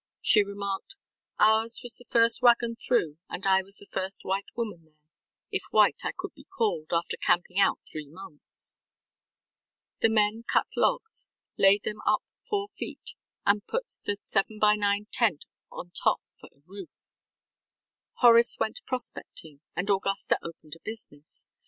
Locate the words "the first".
1.97-2.41, 3.77-4.25